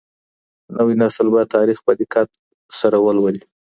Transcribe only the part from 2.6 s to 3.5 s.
سره ولولي.